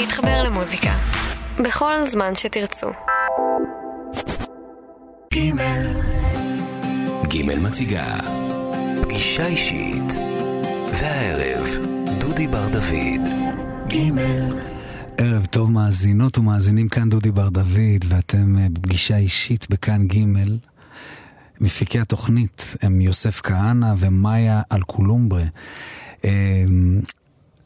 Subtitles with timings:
[0.00, 0.92] להתחבר למוזיקה.
[1.64, 2.86] בכל זמן שתרצו.
[5.32, 6.00] גימל.
[7.28, 8.18] גימל מציגה
[9.02, 10.12] פגישה אישית.
[11.00, 11.66] והערב,
[12.18, 13.28] דודי בר דוד.
[13.86, 14.60] גימל.
[15.18, 20.24] ערב טוב מאזינות ומאזינים, כאן דודי בר דוד, ואתם אה, בפגישה אישית בכאן ג'
[21.60, 25.44] מפיקי התוכנית הם יוסף כהנא ומאיה אלקולומברה.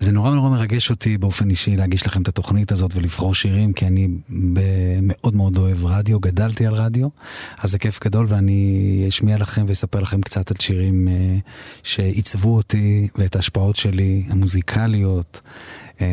[0.01, 3.87] זה נורא נורא מרגש אותי באופן אישי להגיש לכם את התוכנית הזאת ולבחור שירים, כי
[3.87, 4.09] אני
[5.03, 7.09] מאוד מאוד אוהב רדיו, גדלתי על רדיו,
[7.59, 11.39] אז זה כיף גדול ואני אשמיע לכם ואספר לכם קצת על שירים אה,
[11.83, 15.41] שעיצבו אותי ואת ההשפעות שלי, המוזיקליות.
[16.01, 16.07] אה,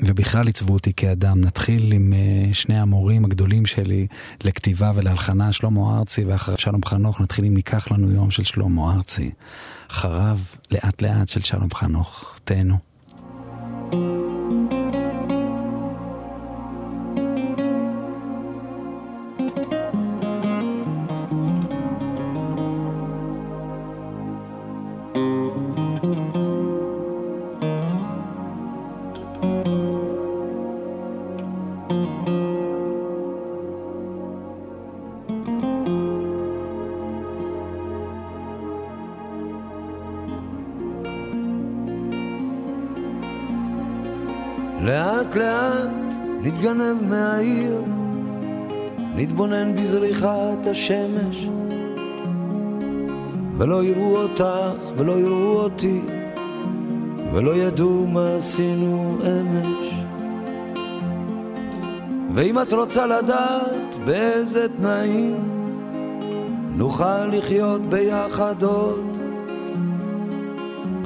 [0.00, 1.40] ובכלל עיצבו אותי כאדם.
[1.40, 4.06] נתחיל עם אה, שני המורים הגדולים שלי
[4.44, 9.30] לכתיבה ולהלחנה, שלמה ארצי ואחריו שלום חנוך, נתחיל עם ניקח לנו יום של שלמה ארצי.
[9.90, 10.38] אחריו
[10.70, 12.34] לאט לאט של שלום חנוך.
[12.44, 12.93] תהנו.
[50.74, 51.48] השמש,
[53.56, 56.00] ולא יראו אותך ולא יראו אותי,
[57.32, 59.94] ולא ידעו מה עשינו אמש.
[62.34, 65.36] ואם את רוצה לדעת באיזה תנאים
[66.76, 69.04] נוכל לחיות ביחד עוד,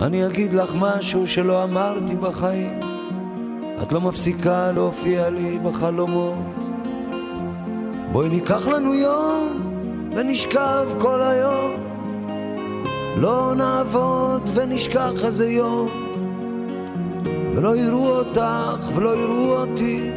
[0.02, 2.80] אני אגיד לך משהו שלא אמרתי בחיים.
[3.82, 6.67] את לא מפסיקה להופיע לי בחלומות.
[8.12, 9.48] בואי ניקח לנו יום
[10.16, 11.70] ונשכב כל היום.
[13.16, 15.88] לא נעבוד ונשכח איזה יום.
[17.54, 20.10] ולא יראו אותך ולא יראו אותי.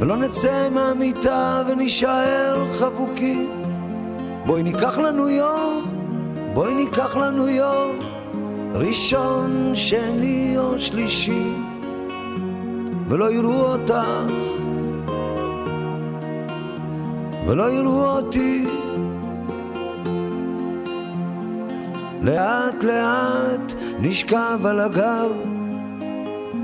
[0.00, 3.50] ולא נצא מהמיטה ונישאר חבוקים.
[4.46, 5.84] בואי ניקח לנו יום,
[6.54, 7.98] בואי ניקח לנו יום.
[8.74, 11.52] ראשון, שני או שלישי.
[13.08, 14.51] ולא יראו אותך
[17.46, 18.66] ולא יראו אותי
[22.22, 25.30] לאט לאט נשכב על הגב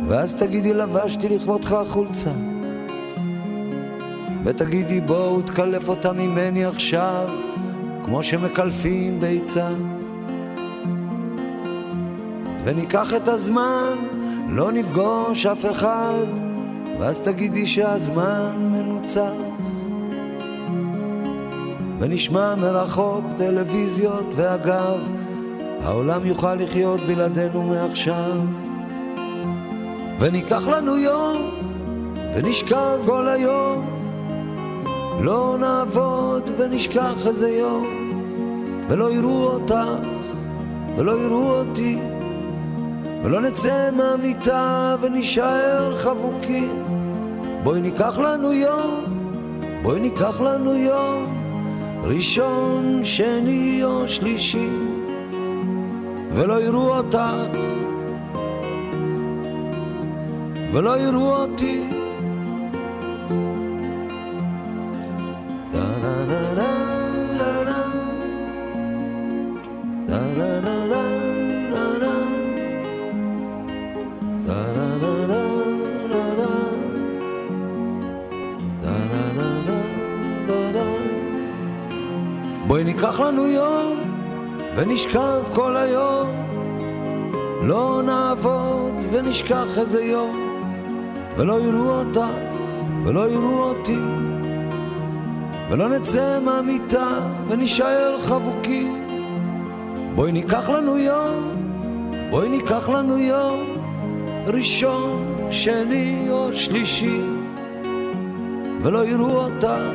[0.06, 2.30] ואז תגידי לבשתי לכבודך חולצה
[4.44, 7.28] ותגידי בואו תקלף אותה ממני עכשיו
[8.04, 9.68] כמו שמקלפים ביצה
[12.64, 13.94] וניקח את הזמן
[14.48, 16.26] לא נפגוש אף אחד,
[16.98, 19.47] ואז תגידי שהזמן מנוצח.
[21.98, 24.98] ונשמע מרחוק טלוויזיות, ואגב,
[25.82, 28.36] העולם יוכל לחיות בלעדינו מעכשיו.
[30.18, 31.36] וניקח לנו יום,
[32.34, 33.86] ונשכב כל היום,
[35.20, 37.86] לא נעבוד ונשכח איזה יום,
[38.88, 39.74] ולא יראו אותך,
[40.96, 41.98] ולא יראו אותי.
[43.22, 46.84] ולא נצא מהמיטה ונישאר חבוקים.
[47.62, 49.04] בואי ניקח לנו יום,
[49.82, 51.37] בואי ניקח לנו יום,
[52.02, 54.68] ראשון, שני או שלישי,
[56.34, 57.18] ולא יראו אותך,
[60.72, 61.97] ולא יראו אותי.
[84.78, 86.28] ונשכב כל היום,
[87.62, 90.32] לא נעבוד ונשכח איזה יום,
[91.36, 92.28] ולא יראו אותה
[93.04, 93.98] ולא יראו אותי,
[95.70, 97.08] ולא נצא מהמיטה
[97.48, 99.06] ונישאר חבוקים.
[100.14, 101.42] בואי ניקח לנו יום,
[102.30, 103.64] בואי ניקח לנו יום,
[104.46, 107.20] ראשון, שני או שלישי,
[108.82, 109.90] ולא יראו אותה.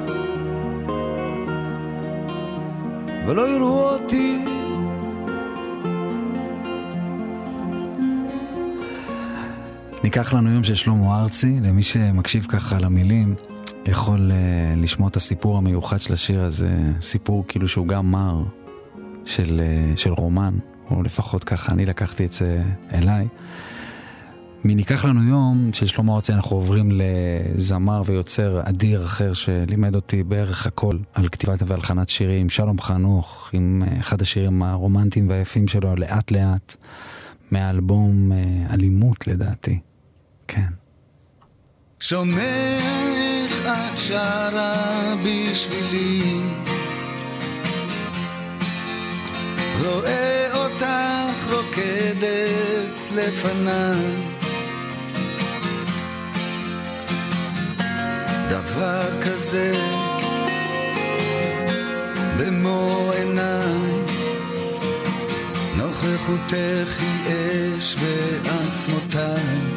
[3.25, 4.42] ולא יראו אותי.
[10.03, 13.35] ניקח לנו יום של שלמה ארצי, למי שמקשיב ככה למילים,
[13.85, 16.71] יכול uh, לשמוע את הסיפור המיוחד של השיר הזה,
[17.01, 18.43] סיפור כאילו שהוא גם מר
[19.25, 20.53] של, uh, של רומן,
[20.91, 22.63] או לפחות ככה אני לקחתי את זה
[22.93, 23.27] אליי.
[24.65, 30.67] מ"ניקח לנו יום" של שלמה ארצי אנחנו עוברים לזמר ויוצר אדיר אחר שלימד אותי בערך
[30.67, 36.31] הכל על כתיבת והלחנת שירים, שלום חנוך, עם אה, אחד השירים הרומנטיים והיפים שלו, לאט
[36.31, 36.75] לאט,
[37.51, 38.31] מהאלבום
[38.69, 39.79] אלימות לדעתי.
[40.47, 40.73] כן.
[41.99, 42.77] שומע
[43.17, 46.41] איך את שרה בשבילי.
[49.85, 54.33] רואה אותך רוקדת לפניי.
[58.49, 59.71] דבר כזה
[62.37, 64.03] במו עיניי.
[65.77, 69.72] נוכחותך היא אש בעצמותיי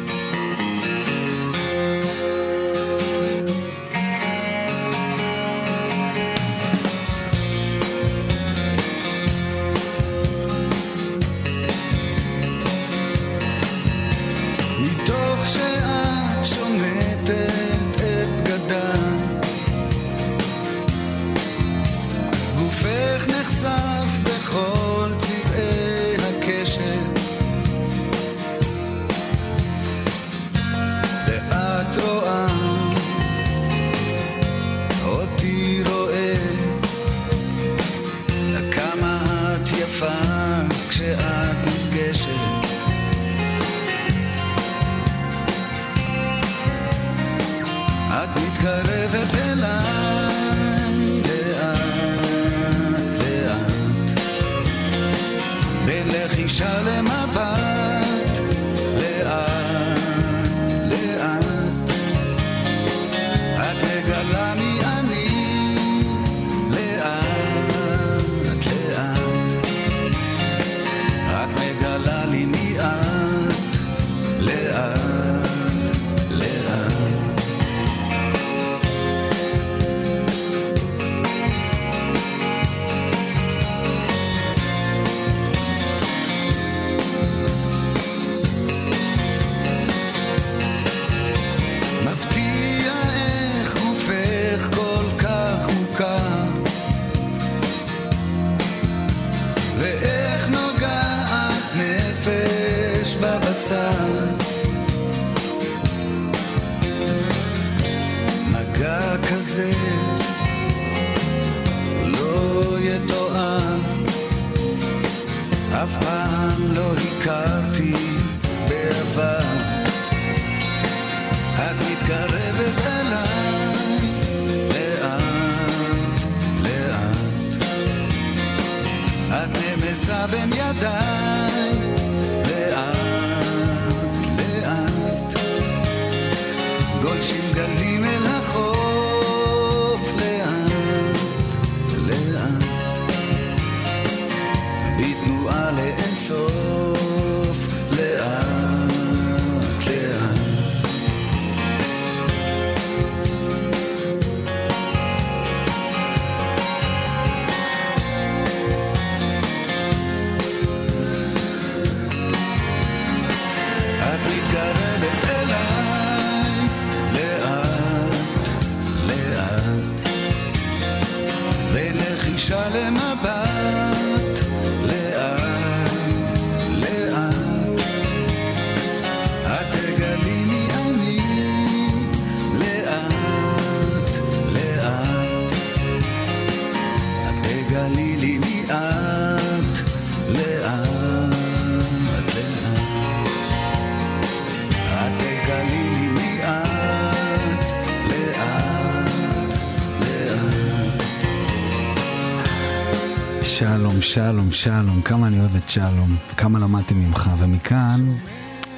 [204.51, 207.99] שלום, שלום, כמה אני אוהב את שלום, כמה למדתי ממך, ומכאן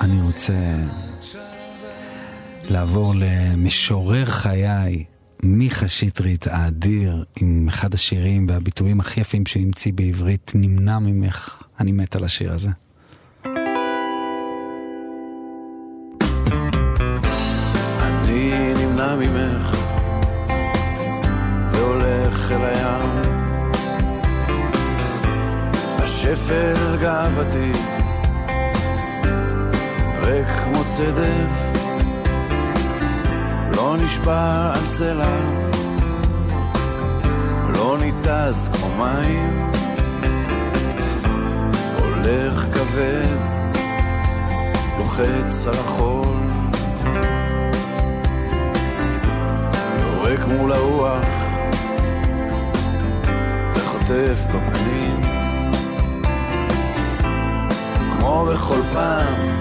[0.02, 0.54] אני רוצה
[2.70, 5.04] לעבור למשורר חיי,
[5.44, 11.64] מיכה שטרית האדיר, עם אחד השירים והביטויים הכי יפים שהוא המציא בעברית, נמנע ממך.
[11.80, 12.70] אני מת על השיר הזה.
[31.00, 31.80] צדף,
[33.76, 35.40] לא נשבע על סלע,
[37.76, 39.72] לא ניתז כמו מים,
[42.00, 43.38] הולך כבד,
[44.98, 46.38] לוחץ על החול.
[50.02, 51.26] יורק מול הרוח
[53.74, 55.22] וחוטף בפנים.
[58.12, 59.60] כמו בכל פעם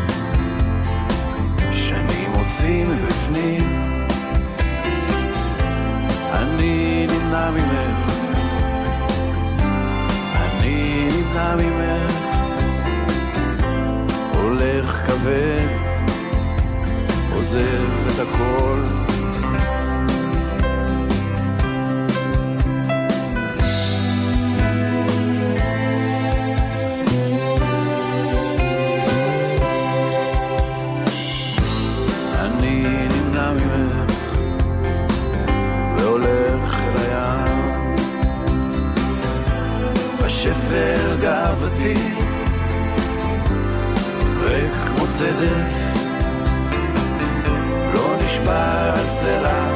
[2.59, 3.93] מוציא מבפנים.
[6.33, 8.11] אני נמנע ממך,
[10.35, 12.13] אני נמנע ממך,
[14.35, 15.69] הולך כבד,
[17.33, 18.98] עוזב את הכל.
[40.69, 41.95] שפל גאוותי,
[44.41, 45.97] ריק כמו צדף,
[47.95, 49.71] לא נשבר על סלע,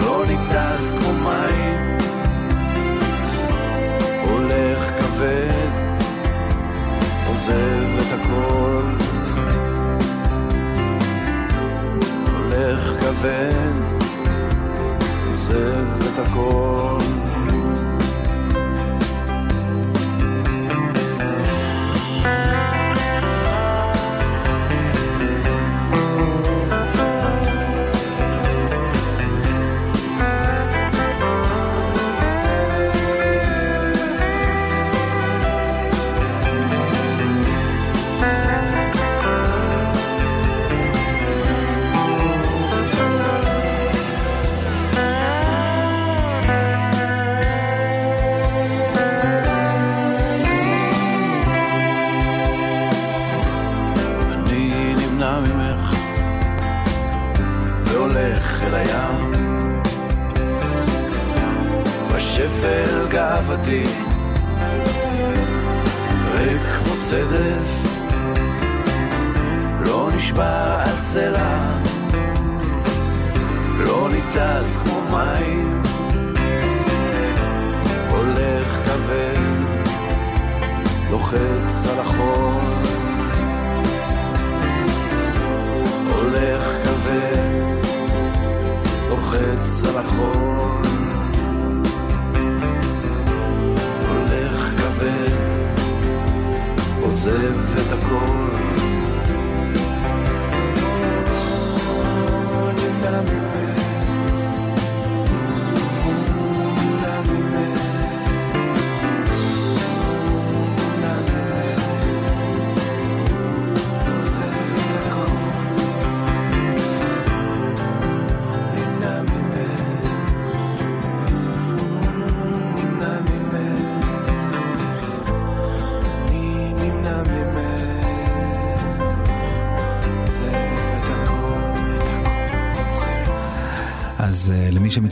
[0.00, 1.96] לא ניטס כמו מים,
[4.24, 5.70] הולך כבד,
[7.26, 8.82] עוזב את הכל.
[12.32, 13.72] הולך כבד,
[15.30, 17.31] עוזב את הכל.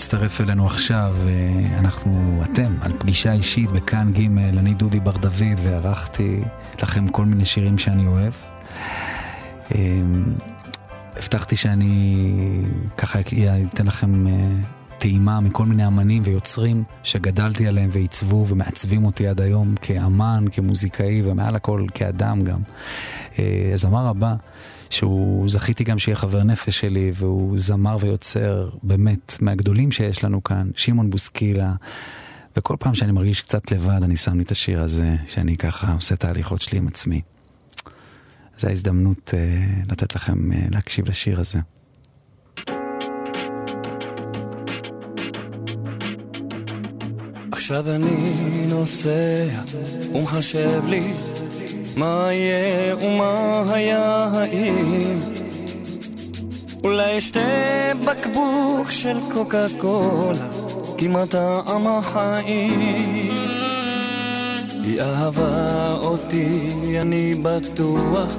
[0.00, 5.60] שמצטרף אלינו עכשיו, אה, אנחנו, אתם, על פגישה אישית בכאן ג', אני דודי בר דוד,
[5.62, 6.40] וערכתי
[6.82, 8.32] לכם כל מיני שירים שאני אוהב.
[9.74, 10.00] אה,
[11.16, 12.24] הבטחתי שאני
[12.96, 13.20] ככה
[13.74, 14.32] אתן לכם אה,
[14.98, 21.56] טעימה מכל מיני אמנים ויוצרים שגדלתי עליהם ועיצבו ומעצבים אותי עד היום כאמן, כמוזיקאי ומעל
[21.56, 22.60] הכל כאדם גם.
[23.74, 24.34] הזמר הבא
[24.90, 30.70] שהוא זכיתי גם שיהיה חבר נפש שלי, והוא זמר ויוצר באמת מהגדולים שיש לנו כאן,
[30.76, 31.74] שמעון בוסקילה.
[32.56, 36.14] וכל פעם שאני מרגיש קצת לבד, אני שם לי את השיר הזה, שאני ככה עושה
[36.14, 37.20] את ההליכות שלי עם עצמי.
[38.58, 41.58] זו ההזדמנות uh, לתת לכם uh, להקשיב לשיר הזה.
[47.52, 49.46] עכשיו אני נוסע
[50.14, 51.12] ומחשב לי
[51.96, 55.18] מה יהיה ומה היה האם
[56.84, 57.40] אולי אשתה
[58.04, 60.48] בקבוק של קוקה קולה
[60.98, 63.30] כמעט טעם החיים
[64.84, 68.34] היא אהבה אותי, אני בטוח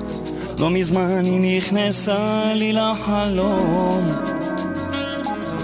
[0.60, 4.08] לא מזמן היא נכנסה לי לחלום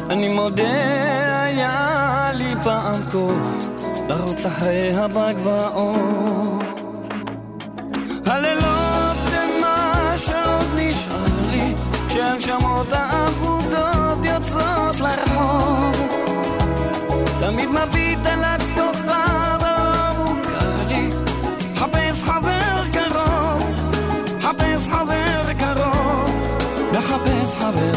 [0.10, 3.66] אני מודה, היה לי פעם כוח
[4.10, 6.67] לרוץ אחריה בגבעות
[12.28, 15.96] שהנשמות האבודות יוצאות לרחוב.
[17.40, 21.10] תמיד מביט על הכוכב המוכר לי.
[21.76, 23.64] חפש חבר קרוב,
[24.42, 26.30] חפש חבר קרוב,
[26.92, 27.97] מחפש חבר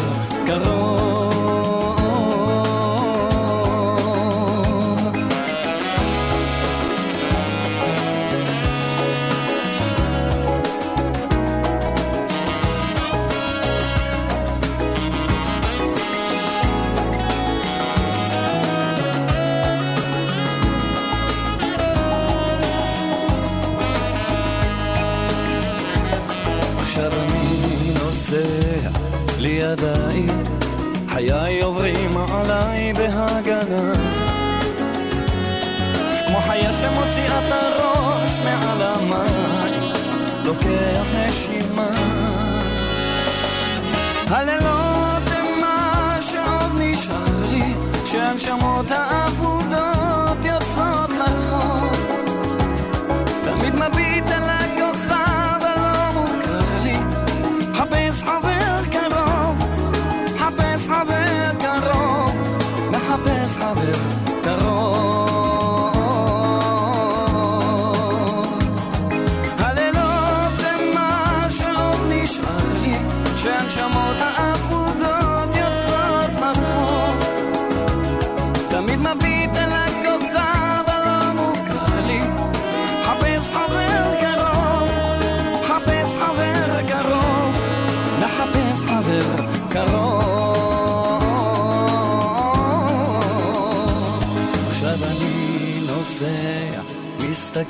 [29.83, 30.33] העיר,
[31.09, 33.93] חיי עוברים עליי בהגנה.
[36.27, 39.91] כמו חיה שמוציאה את הראש מעל המים,
[40.43, 41.89] לוקח נשימה.
[44.27, 47.73] הלילות הם מה שעוד נשאר לי,
[48.05, 50.00] כשהנשמות האבודות
[63.89, 64.20] מחפש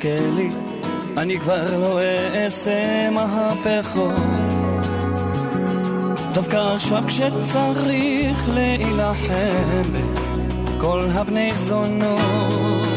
[0.02, 0.50] מסתכל לי,
[1.18, 2.00] אני כבר לא
[2.36, 4.12] אעשה מהפכות.
[6.34, 9.84] דווקא עכשיו כשצריך להילחם
[10.78, 12.88] בכל הבני זונות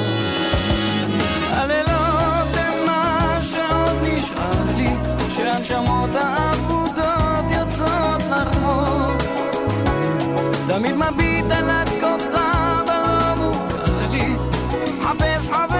[1.50, 4.90] הלילות הם מה שעוד נשאר לי
[5.28, 9.16] שהנשמות האבודות יוצאות לרחוב
[10.66, 14.36] תמיד מביט על הכוכב הלא מוכר לי
[15.00, 15.73] חפש חבר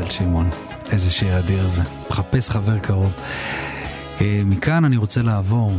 [0.00, 0.50] על שמעון.
[0.92, 1.82] איזה שיר אדיר זה.
[2.10, 3.12] מחפש חבר קרוב.
[4.20, 5.72] אה, מכאן אני רוצה לעבור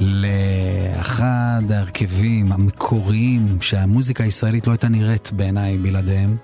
[0.00, 6.36] לאחד ההרכבים המקוריים שהמוזיקה הישראלית לא הייתה נראית בעיניי בלעדיהם.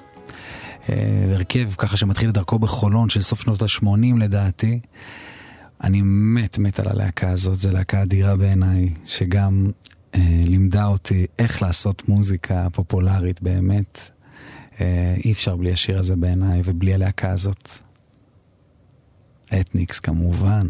[0.89, 0.95] אה,
[1.33, 4.81] הרכב ככה שמתחיל את דרכו בחולון של סוף שנות ה-80 לדעתי.
[5.85, 9.71] אני מת מת על הלהקה הזאת, זו להקה אדירה בעיניי, שגם
[10.15, 14.11] אה, לימדה אותי איך לעשות מוזיקה פופולרית באמת.
[14.81, 17.71] אה, אי אפשר בלי השיר הזה בעיניי ובלי הלהקה הזאת.
[19.61, 20.69] אתניקס כמובן.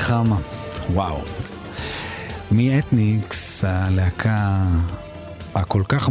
[0.00, 0.36] נחמה,
[0.92, 1.20] וואו.
[2.52, 4.64] מאתניקס, הלהקה
[5.54, 6.08] הכל כך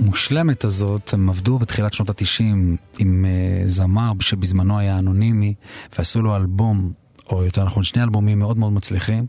[0.00, 5.54] מושלמת הזאת, הם עבדו בתחילת שנות התשעים עם uh, זמר שבזמנו היה אנונימי,
[5.98, 6.92] ועשו לו אלבום,
[7.32, 9.26] או יותר נכון שני אלבומים מאוד מאוד מצליחים.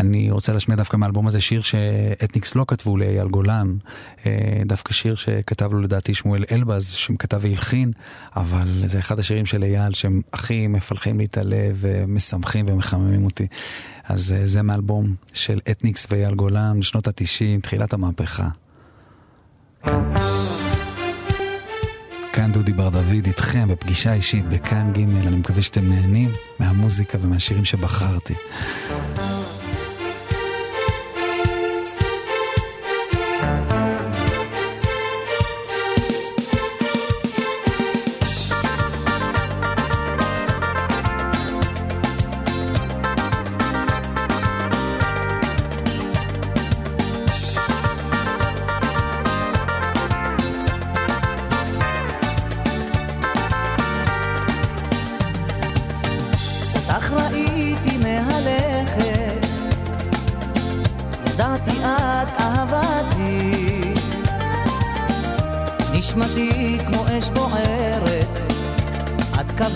[0.00, 3.76] אני רוצה להשמיע דווקא מהאלבום הזה שיר שאתניקס לא כתבו לאייל גולן,
[4.22, 4.26] uh,
[4.66, 7.92] דווקא שיר שכתב לו לדעתי שמואל אלבז, שכתב והלחין,
[8.36, 13.46] אבל זה אחד השירים של אייל שהם הכי מפלחים לי את הלב ומשמחים ומחממים אותי.
[14.04, 18.48] אז uh, זה מאלבום של אתניקס ואייל גולן, שנות התשעים, תחילת המהפכה.
[22.36, 27.64] כאן דודי בר דוד איתכם בפגישה אישית בכאן ג', אני מקווה שאתם נהנים מהמוזיקה ומהשירים
[27.64, 28.34] שבחרתי.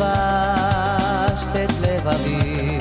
[0.00, 2.78] כבשת את לבבי.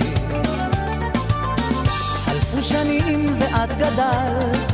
[2.25, 4.73] חלפו שנים ואת גדלת,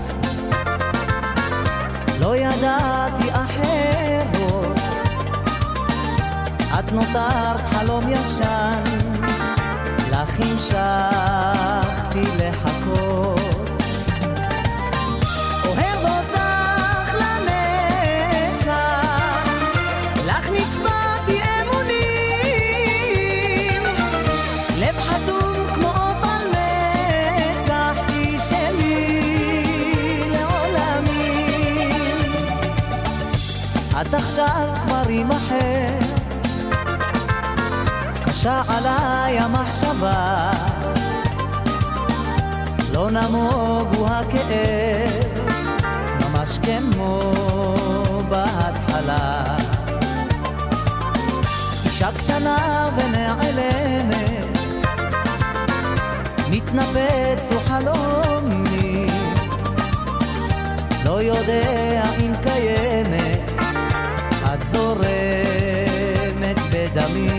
[2.20, 4.80] לא ידעתי אחרות.
[6.80, 8.84] את נותרת חלום ישן,
[10.12, 13.35] לך המשכתי לחכות.
[34.38, 36.00] עכשיו כבר יימחר.
[38.26, 40.52] קשה עליי המחשבה,
[42.94, 45.50] לא נמוג הוא הכאב,
[46.22, 47.32] ממש כמו
[48.30, 49.58] בהתחלה.
[51.86, 54.46] אישה קטנה ונעלמת,
[56.50, 59.08] מתנפץ הוא חלומי,
[61.06, 63.35] לא יודע אם קיימת.
[67.06, 67.35] ואייל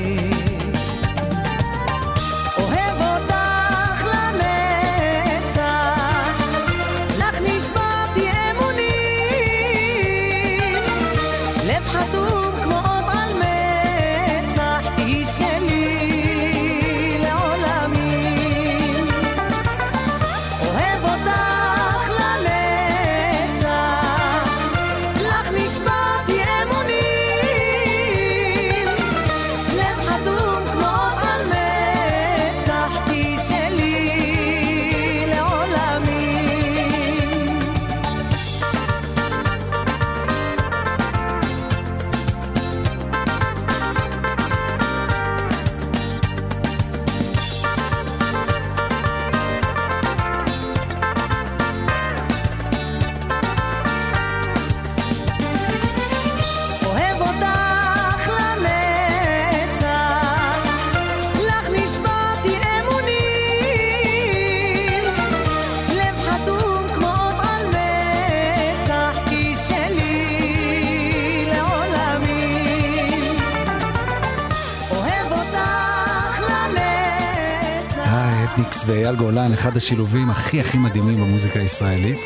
[79.46, 82.20] גולן, אחד השילובים הכי הכי מדהימים במוזיקה הישראלית.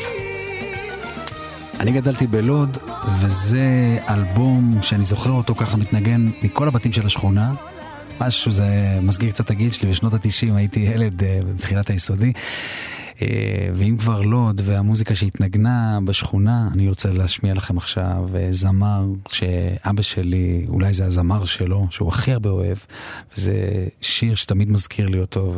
[1.79, 2.77] אני גדלתי בלוד,
[3.19, 7.53] וזה אלבום שאני זוכר אותו ככה מתנגן מכל הבתים של השכונה.
[8.21, 8.65] משהו, זה
[9.01, 12.33] מסגיר קצת הגיל שלי, בשנות התשעים הייתי ילד uh, בתחילת היסודי.
[12.33, 13.21] Uh,
[13.75, 20.65] ואם כבר לוד והמוזיקה שהתנגנה בשכונה, אני רוצה להשמיע לכם עכשיו uh, זמר שאבא שלי,
[20.69, 22.77] אולי זה הזמר שלו, שהוא הכי הרבה אוהב,
[23.37, 25.53] וזה שיר שתמיד מזכיר לי אותו,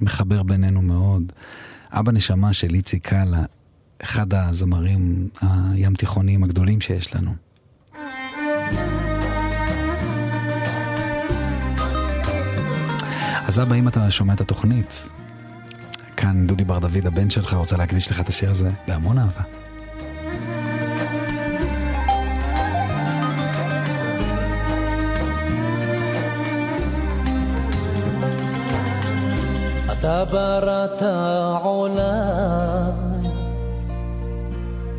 [0.00, 1.32] מחבר בינינו מאוד.
[1.92, 3.42] אבא נשמה של איציק קאלה,
[4.02, 7.34] אחד הזמרים הים תיכוניים הגדולים שיש לנו.
[13.46, 15.02] אז אבא, אם אתה שומע את התוכנית,
[16.16, 19.59] כאן דודי בר דוד, הבן שלך, רוצה להקדיש לך את השיר הזה בהמון אהבה.
[30.00, 31.02] אתה בראת
[31.62, 32.92] עולם,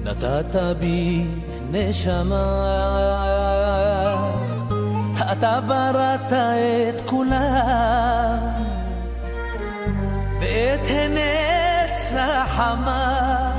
[0.03, 1.25] נתת בי
[1.71, 2.45] נשמה.
[5.31, 8.37] אתה בראת את כולם,
[10.41, 13.51] ואת הנץ החמה.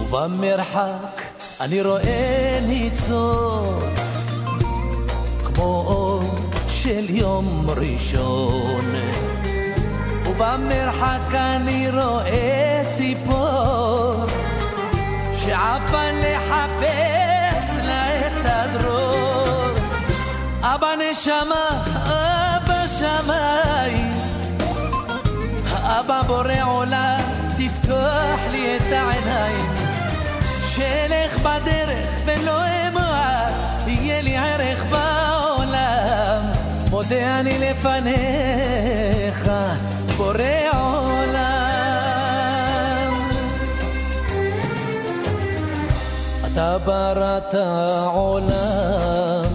[0.00, 1.22] ובמרחק
[1.60, 4.24] אני רואה ניצוץ,
[5.44, 6.22] כמו אור
[6.68, 8.94] של יום ראשון.
[10.36, 14.26] ובמרחק אני רואה ציפור
[15.34, 19.68] שעפה לחפש לה את הדרור.
[20.62, 24.12] אבא נשמה, אבא שמיים,
[25.72, 27.20] אבא בורא עולם,
[27.56, 29.66] תפתוח לי את העיניים.
[30.68, 33.44] שאלך בדרך ולא אמר,
[33.86, 36.42] יהיה לי ערך בעולם.
[36.90, 39.50] מודה אני לפניך,
[40.16, 41.54] בורא עולם.
[46.46, 47.54] אתה בראת
[48.12, 49.52] עולם,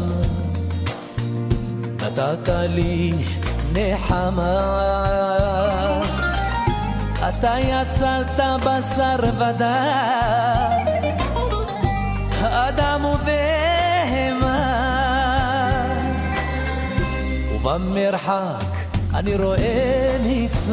[2.02, 3.14] נתת לי
[3.74, 4.90] נחמה.
[7.30, 10.86] אתה יצרת בשר ודם,
[12.42, 14.60] אדם ובהמה.
[17.56, 18.69] ובמרחק
[19.20, 20.70] אני רואה ניצוץ,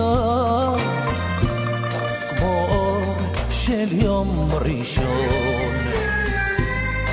[2.31, 3.15] כמו אור
[3.51, 5.75] של יום ראשון.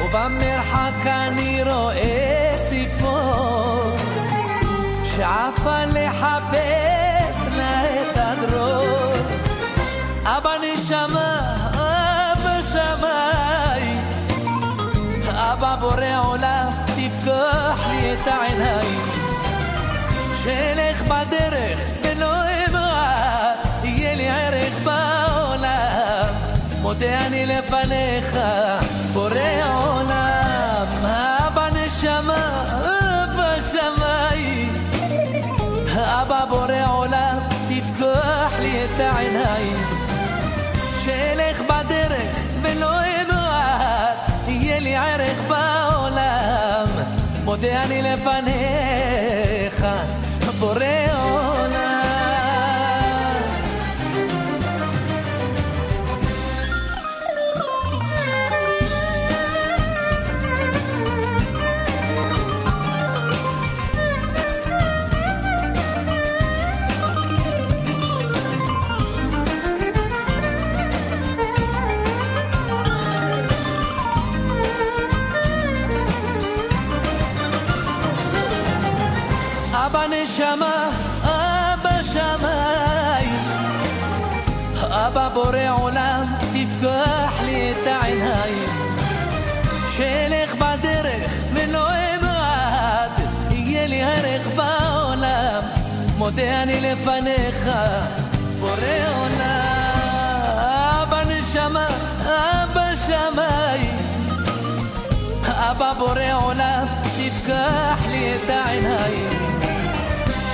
[0.01, 3.97] ובמרחק אני רואה ציפור,
[5.03, 9.13] שעפה לחפש לה את הדרור.
[10.23, 14.01] אבא נשמה, אבא שמיים,
[15.27, 19.12] אבא בורא עולם, תפתח לי את העיניים.
[20.43, 22.33] שאלך בדרך ולא
[22.69, 23.53] אמר,
[23.83, 26.33] יהיה לי ערך בעולם.
[26.81, 28.37] מודה אני לפניך,
[29.13, 29.31] בורא
[29.73, 30.85] עולם.
[31.47, 34.73] אבא נשמה, אבא שמיים,
[35.95, 37.37] אבא בורא עולם,
[37.69, 39.77] תפקח לי את העיניים.
[41.05, 44.11] שאלך בדרך ולא אמר,
[44.47, 46.85] יהיה לי ערך בעולם.
[47.43, 49.52] מודה אני לפניך,
[80.23, 80.89] אבא נשמה,
[81.23, 83.41] אבא שמיים,
[84.81, 88.69] אבא בורא עולם, תפקח לי את העיניים.
[89.97, 93.11] שאלך בדרך ולא אמעד,
[93.51, 95.61] יהיה לי ערך בעולם.
[96.17, 97.69] מודה אני לפניך,
[98.59, 98.73] בורא
[99.15, 99.99] עולם.
[101.01, 101.87] אבא נשמה,
[102.21, 103.97] אבא שמיים,
[105.45, 106.85] אבא בורא עולם,
[107.17, 109.42] תפקח לי את העיניים.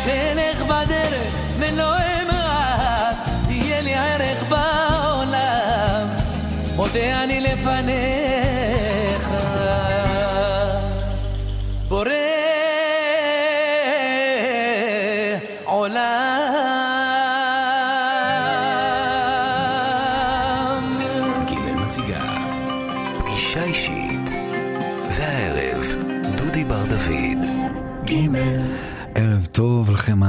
[0.03, 3.15] שאלך בדרך ולא אמעט,
[3.49, 6.07] יהיה לי ערך בעולם.
[6.75, 8.18] מודה אני לפניך,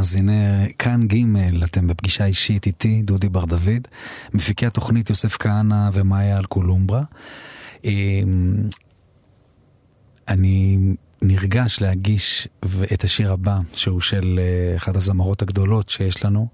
[0.01, 3.89] מאזיני כאן ג', אתם בפגישה אישית איתי, דודי בר דוד,
[4.35, 7.03] מפיקי התוכנית יוסף כהנא ומאיה אלקולומברה.
[7.85, 8.69] אמ,
[10.29, 10.79] אני
[11.23, 12.49] נרגש להגיש
[12.95, 16.49] את השיר הבא, שהוא של אה, אחת הזמרות הגדולות שיש לנו,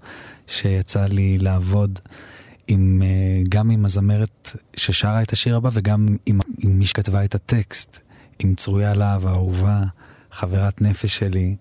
[0.47, 1.99] שיצא לי לעבוד
[2.67, 7.35] עם, אה, גם עם הזמרת ששרה את השיר הבא וגם עם, עם מי שכתבה את
[7.35, 7.99] הטקסט,
[8.39, 9.83] עם צרויה להב האהובה,
[10.31, 11.55] חברת נפש שלי.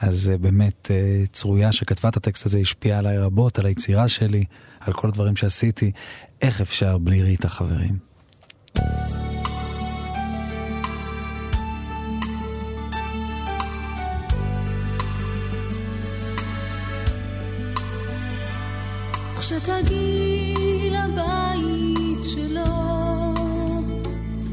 [0.00, 4.44] אז אה, באמת, אה, צרויה שכתבה את הטקסט הזה השפיעה עליי רבות, על היצירה שלי,
[4.80, 5.92] על כל הדברים שעשיתי.
[6.42, 8.08] איך אפשר בלי ריטה, חברים?
[19.38, 23.34] כשתגיעי לבית שלו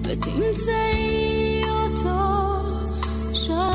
[0.04, 2.16] ותמצאי אותו
[3.34, 3.75] שמה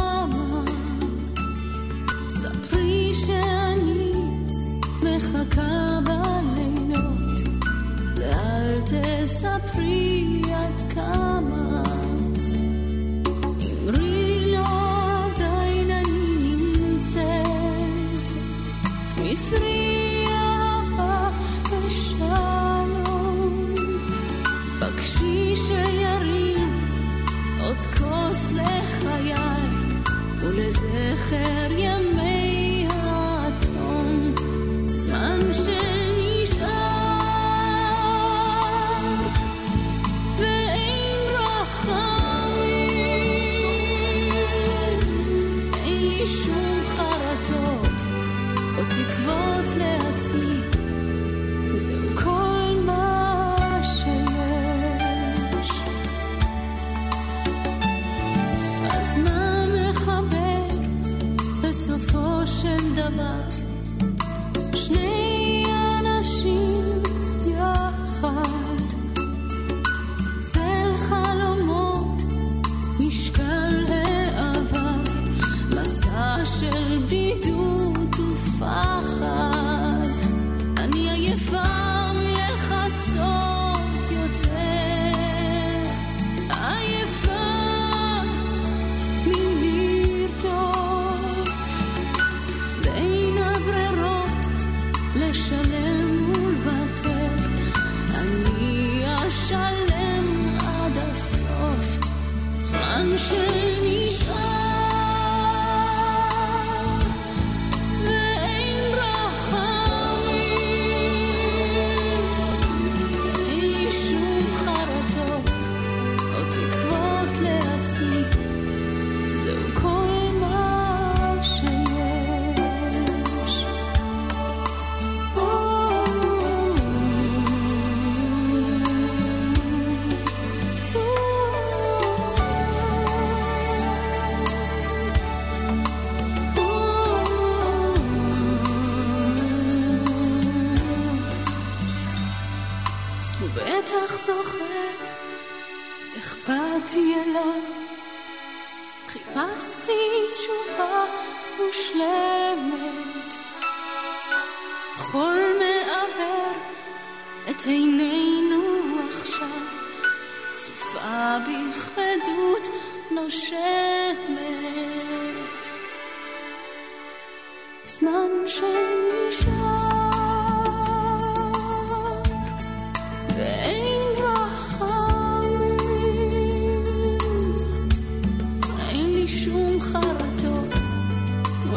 [5.40, 7.48] מחכה בלילות,
[8.16, 10.39] ואל תספרי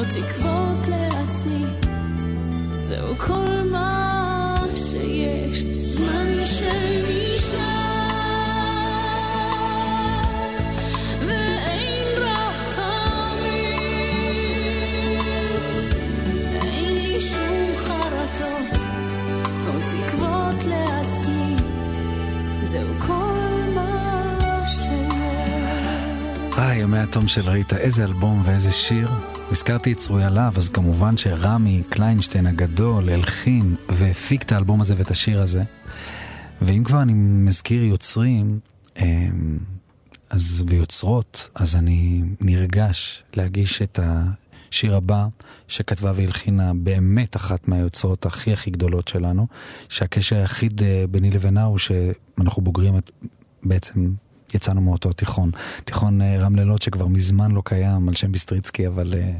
[0.04, 1.66] או תקוות לעצמי.
[2.82, 5.64] זהו כל מה שיש.
[5.64, 7.84] זמן שנשאר
[26.58, 29.33] אה, ימי התום של ריטה, איזה אלבום ואיזה שיר.
[29.54, 35.12] הזכרתי את צרויה להב, אז כמובן שרמי קליינשטיין הגדול הלחין והפיק את האלבום הזה ואת
[35.12, 35.64] השיר הזה.
[36.62, 38.60] ואם כבר אני מזכיר יוצרים
[38.98, 39.58] אמ,
[40.30, 45.28] אז, ויוצרות, אז אני נרגש להגיש את השיר הבא
[45.68, 49.48] שכתבה והלחינה באמת אחת מהיוצרות הכי הכי גדולות שלנו,
[49.90, 53.12] שהקשר היחיד אה, ביני לבינה הוא שאנחנו בוגרים את-
[53.64, 54.12] בעצם
[54.54, 55.52] יצאנו מאותו תיכון.
[55.86, 59.32] תיכון אה, רם לילות שכבר מזמן לא קיים על שם ביסטריצקי, אבל אה,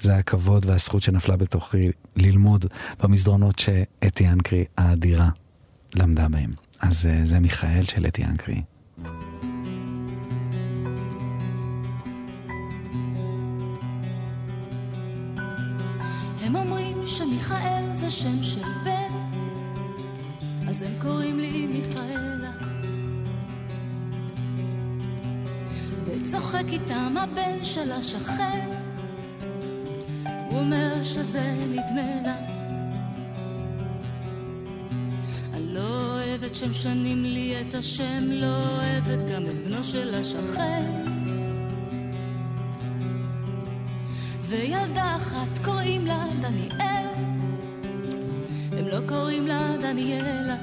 [0.00, 2.66] זה הכבוד והזכות שנפלה בתוכי ללמוד
[3.02, 5.28] במסדרונות שאתי אנקרי האדירה
[5.94, 6.52] למדה בהם.
[6.80, 8.62] אז אה, זה מיכאל של אתי אנקרי.
[16.40, 19.38] הם אומרים שמיכאל זה שם של בן,
[20.68, 22.23] אז הם קוראים לי מיכאלה.
[26.24, 28.68] וצוחק איתם הבן של השכן,
[30.50, 32.36] הוא אומר שזה נדמה לה.
[35.54, 40.84] אני לא אוהבת שמשנים לי את השם, לא אוהבת גם את בנו של השכן.
[44.40, 47.06] וילדה אחת קוראים לה דניאל,
[48.72, 50.56] הם לא קוראים לה דניאלה.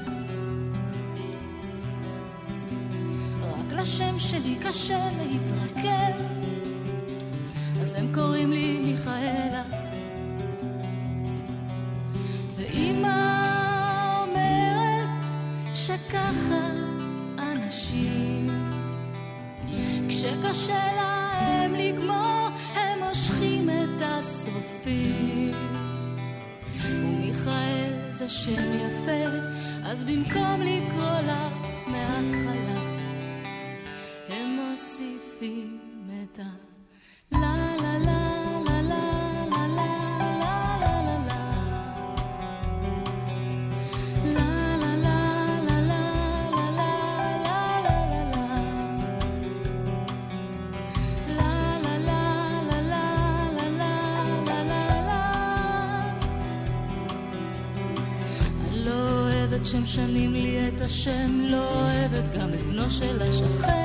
[3.82, 6.12] השם שלי קשה להתרגל
[7.80, 9.62] אז הם קוראים לי מיכאלה.
[12.56, 13.08] ואימא
[14.22, 15.08] אומרת
[15.74, 16.70] שככה
[17.38, 18.50] אנשים,
[20.08, 25.54] כשקשה להם לגמור, הם מושכים את הסופים.
[26.82, 29.26] ומיכאל זה שם יפה,
[29.84, 31.48] אז במקום לקרוא לה
[31.86, 32.71] מההתחלה
[59.92, 63.81] שמשנים לי את השם, לא אוהבת גם את בנו של השכן.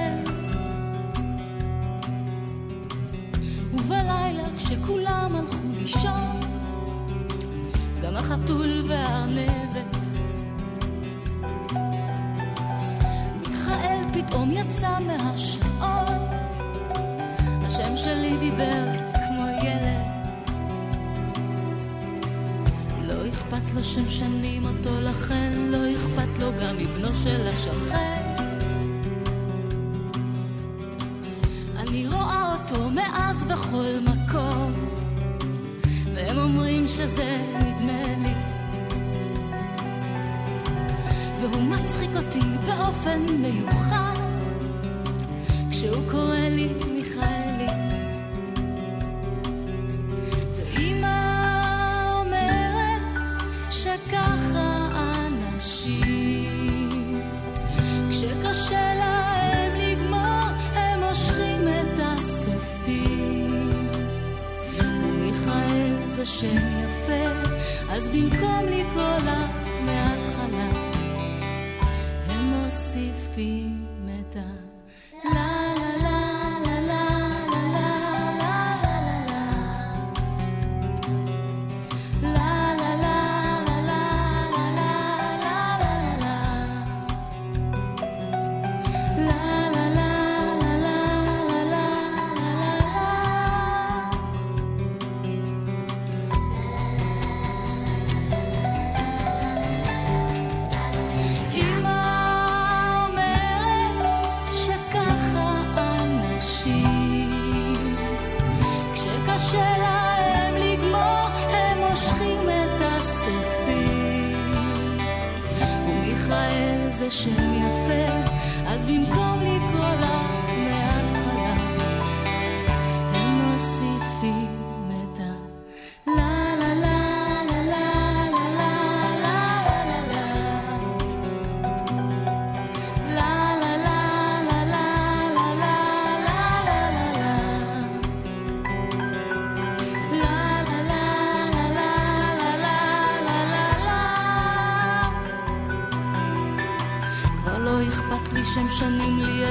[27.23, 28.35] של השכן.
[31.75, 34.73] אני רואה אותו מאז בכל מקום,
[36.15, 38.33] והם אומרים שזה נדמה לי.
[41.41, 44.15] והוא מצחיק אותי באופן מיוחד,
[45.71, 46.69] כשהוא קורא לי
[66.39, 67.49] שם יפה,
[67.89, 70.69] אז במקום לקרוא לך מההתחלה,
[72.27, 73.66] הם מוסיפים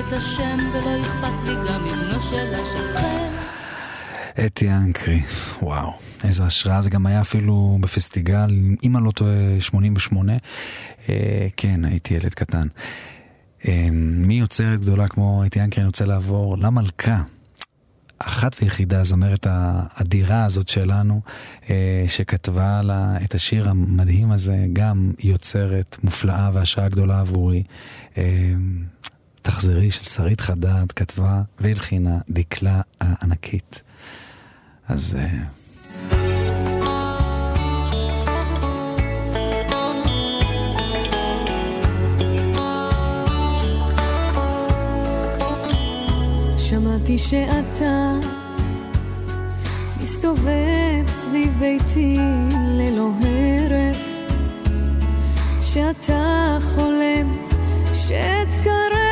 [0.08, 3.32] את השם ולא אכפת לי גם מבנו של השכן
[4.46, 5.22] אתי אנקרי,
[5.62, 5.92] וואו,
[6.24, 8.50] איזו השראה, זה גם היה אפילו בפסטיגל,
[8.84, 10.32] אם אני לא טועה, 88.
[11.08, 12.66] אה, כן, הייתי ילד קטן.
[13.68, 17.22] אה, מיוצרת גדולה כמו אתי אנקרי, אני רוצה לעבור למלכה.
[18.18, 21.20] אחת ויחידה, הזמרת האדירה הזאת שלנו,
[21.70, 27.62] אה, שכתבה לה את השיר המדהים הזה, גם יוצרת מופלאה והשראה גדולה עבורי.
[29.46, 33.82] תחזרי של שרית חדד, כתבה והלחינה דקלה הענקית.
[34.88, 35.16] אז...
[35.18, 35.28] אה,
[46.58, 48.12] שמעתי שאתה
[50.00, 52.16] מסתובב סביב ביתי
[52.78, 54.06] ללא הרף,
[55.62, 57.36] שאתה חולם
[57.94, 59.05] שאתקרב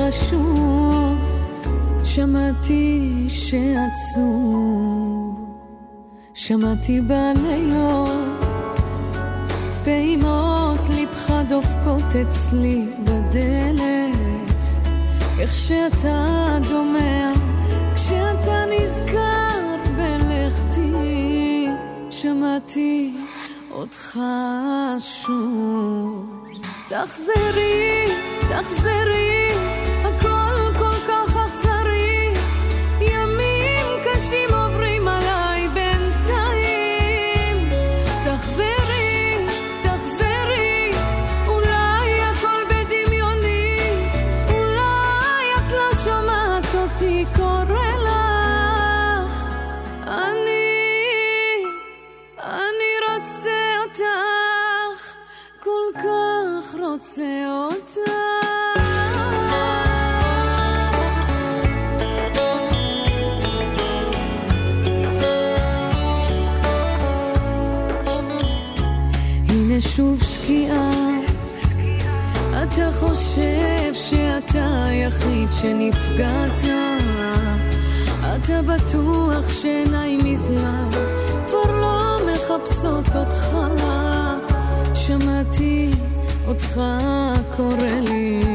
[0.00, 1.18] אליך שוב,
[2.04, 4.60] שמעתי שעצוב,
[6.34, 8.44] שמעתי בלילות
[9.84, 14.66] פעימות ליבך דופקות אצלי בדלת.
[15.38, 17.32] איך שאתה דומע
[17.94, 21.66] כשאתה נזכר בלכתי
[22.10, 23.14] שמעתי
[23.70, 24.20] אותך
[25.00, 26.26] שוב
[26.88, 28.06] תחזרי,
[28.48, 29.50] תחזרי
[34.30, 34.59] she moved.
[75.62, 76.60] שנפגעת,
[78.20, 80.88] אתה בטוח שעיניי מזמן
[81.46, 83.56] כבר לא מחפשות אותך.
[84.94, 85.90] שמעתי
[86.48, 86.80] אותך
[87.56, 88.49] קורא לי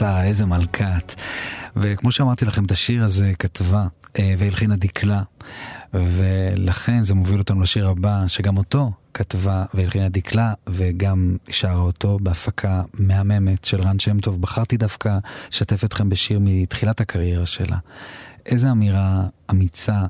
[0.00, 1.14] שרה, איזה מלכת.
[1.76, 3.86] וכמו שאמרתי לכם, את השיר הזה כתבה
[4.18, 5.22] אה, והלחינה דקלה,
[5.94, 12.82] ולכן זה מוביל אותנו לשיר הבא, שגם אותו כתבה והלחינה דקלה, וגם שרה אותו בהפקה
[12.94, 14.40] מהממת של רן שם טוב.
[14.42, 15.18] בחרתי דווקא
[15.50, 17.76] לשתף אתכם בשיר מתחילת הקריירה שלה.
[18.46, 20.04] איזה אמירה אמיצה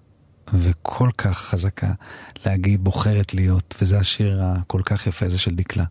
[0.55, 1.93] וכל כך חזקה
[2.47, 5.84] להגיד בוחרת להיות, וזה השיר הכל כך יפה הזה של דקלה.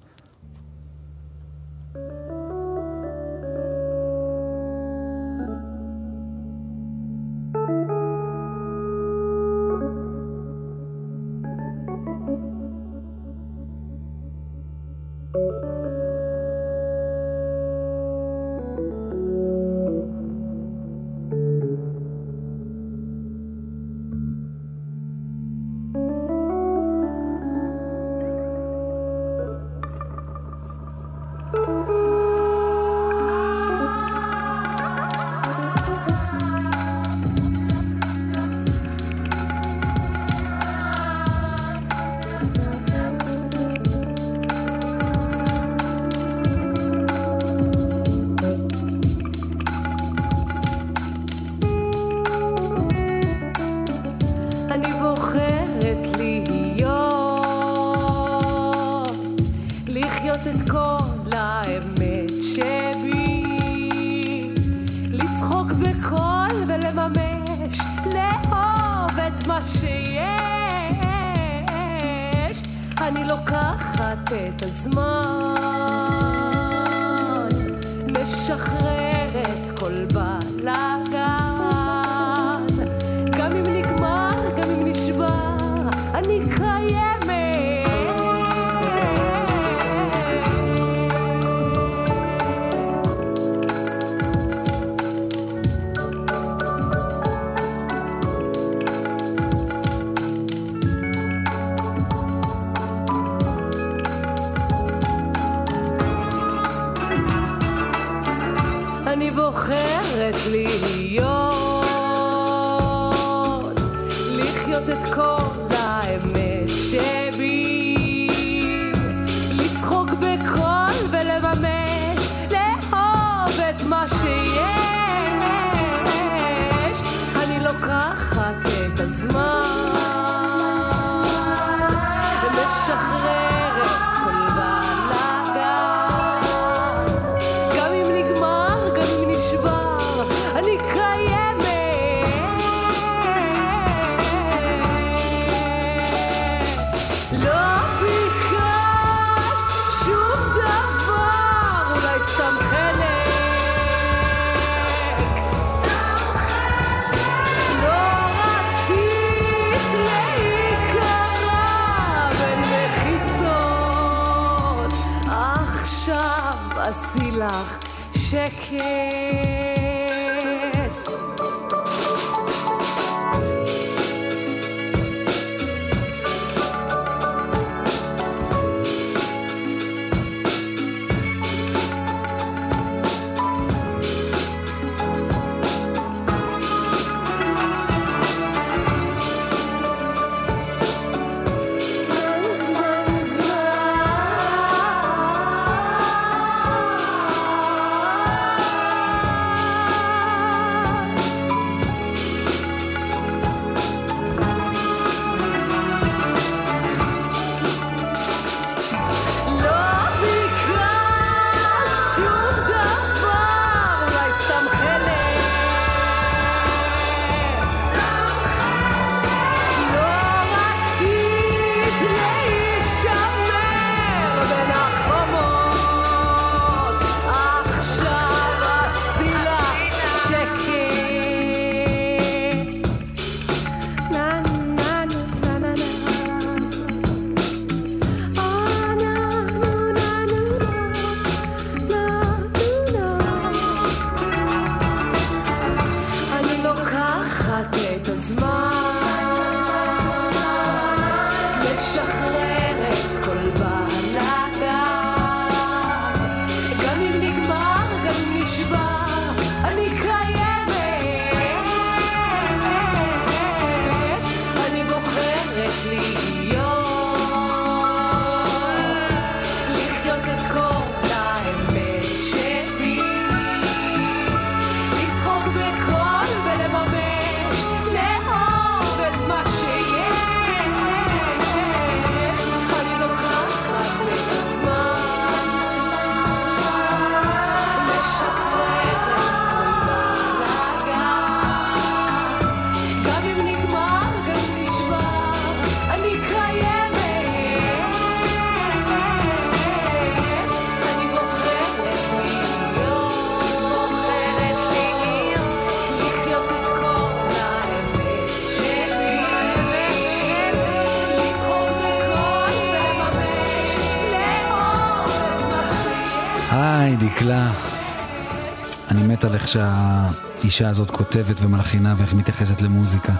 [319.50, 323.14] שהאישה הזאת כותבת ומלחינה ואיך מתייחסת למוזיקה.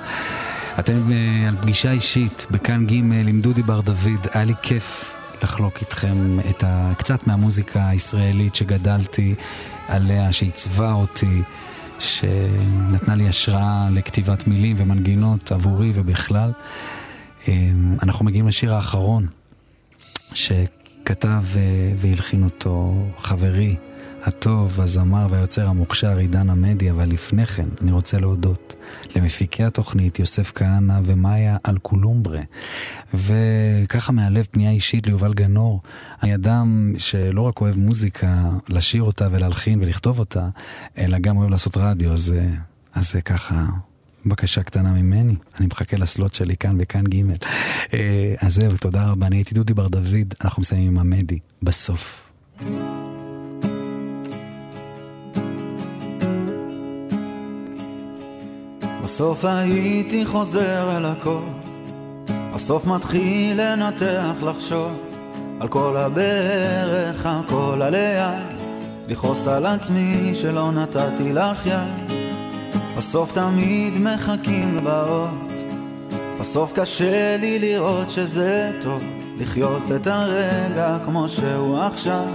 [0.80, 2.94] אתם אה, על פגישה אישית בכאן ג'
[3.28, 6.94] עם דודי בר דוד, היה לי כיף לחלוק איתכם את ה...
[6.98, 9.36] קצת מהמוזיקה הישראלית שגדלתי
[9.88, 11.42] עליה, שעיצבה אותי,
[12.00, 16.52] שנתנה לי השראה לכתיבת מילים ומנגינות עבורי ובכלל.
[17.48, 17.54] אה,
[18.04, 19.28] אנחנו מגיעים לשיר האחרון,
[20.34, 21.62] שכתב אה,
[21.98, 23.76] והלחין אותו חברי
[24.24, 28.76] הטוב, הזמר והיוצר המוכשר עידן עמדי, אבל לפני כן אני רוצה להודות
[29.16, 32.42] למפיקי התוכנית יוסף כהנא ומאיה אלקולומברה.
[33.14, 35.82] וככה מהלב פנייה אישית ליובל גנור,
[36.24, 40.50] אני אדם שלא רק אוהב מוזיקה, לשיר אותה ולהלחין ולכתוב אותה,
[40.98, 42.36] אלא גם אוהב לעשות רדיו, אז,
[43.00, 43.66] זה ככה
[44.26, 47.24] בקשה קטנה ממני, אני מחכה לסלוט שלי כאן וכאן ג'.
[47.94, 52.32] אה, אז זהו, תודה רבה, אני הייתי דודי בר דוד, אנחנו מסיימים עם עמדי, בסוף.
[59.10, 61.40] בסוף הייתי חוזר אל הכל,
[62.54, 64.92] בסוף מתחיל לנתח לחשוב
[65.60, 68.58] על כל הברך, על כל הליד,
[69.08, 72.18] לכעוס על עצמי שלא נתתי לך יד.
[72.98, 75.52] בסוף תמיד מחכים לבאות,
[76.40, 79.04] בסוף קשה לי לראות שזה טוב,
[79.40, 82.26] לחיות את הרגע כמו שהוא עכשיו,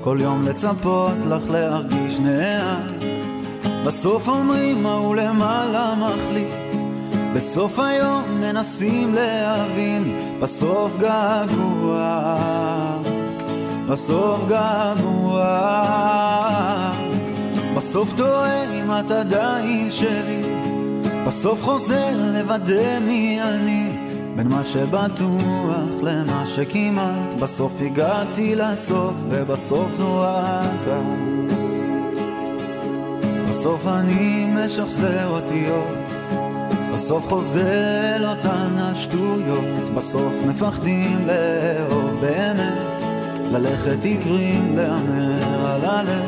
[0.00, 3.17] כל יום לצפות לך להרגיש נאה.
[3.86, 6.68] בסוף אומרים מה הוא למעלה מחליט.
[7.34, 12.34] בסוף היום מנסים להבין בסוף געגוע.
[13.88, 15.44] בסוף געגוע.
[17.76, 20.42] בסוף טועה אם את עדיין שלי.
[21.26, 24.08] בסוף חוזר לוודא מי אני.
[24.36, 27.34] בין מה שבטוח למה שכמעט.
[27.40, 30.88] בסוף הגעתי לסוף ובסוף זו רק
[33.58, 35.88] בסוף אני משחזר אותיות,
[36.92, 43.02] בסוף חוזר אותן השטויות, בסוף מפחדים לאהוב באמת,
[43.52, 46.24] ללכת עיוורים להמר על הלב,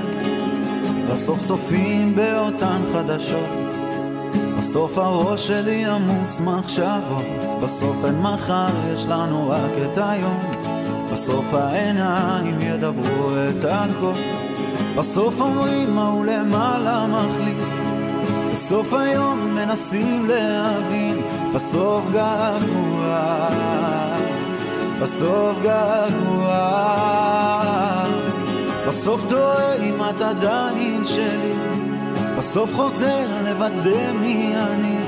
[1.13, 3.51] בסוף צופים באותן חדשות,
[4.59, 7.25] בסוף הראש שלי עמוס מחשבות,
[7.63, 10.41] בסוף אין מחר, יש לנו רק את היום,
[11.13, 14.50] בסוף העיניים ידברו את הכל.
[15.01, 17.57] בסוף אומרים מה הוא למעלה מחליט?
[18.53, 21.17] בסוף היום מנסים להבין
[21.55, 23.49] בסוף געגוע
[25.03, 26.81] בסוף געגוע
[28.89, 31.55] בסוף טועה אם את עדיין שלי.
[32.39, 34.99] בסוף חוזר לוודא מי אני.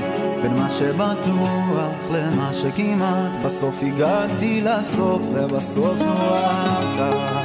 [0.41, 3.31] בין מה שבטוח למה שכמעט.
[3.45, 7.42] בסוף הגעתי לסוף ובסוף זו רק